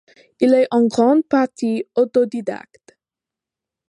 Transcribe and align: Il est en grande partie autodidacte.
Il 0.39 0.55
est 0.55 0.67
en 0.71 0.87
grande 0.87 1.21
partie 1.27 1.85
autodidacte. 1.93 2.97